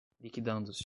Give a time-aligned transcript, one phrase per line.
[0.21, 0.79] liquidando-se